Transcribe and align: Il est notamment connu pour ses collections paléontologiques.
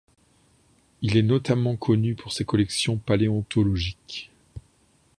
Il 1.03 1.15
est 1.15 1.21
notamment 1.21 1.75
connu 1.75 2.15
pour 2.15 2.31
ses 2.33 2.43
collections 2.43 2.97
paléontologiques. 2.97 4.31